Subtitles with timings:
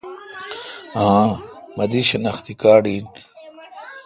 [1.07, 1.29] اؘ
[1.75, 3.05] مہ دی شناختی کارڈ این۔